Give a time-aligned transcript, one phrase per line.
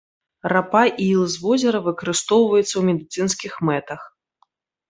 [0.55, 4.01] Рапа і іл з возера выкарыстоўваюцца ў медыцынскіх мэтах.